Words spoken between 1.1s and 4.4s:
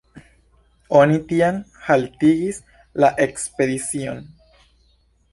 tiam haltigis la ekspedicion.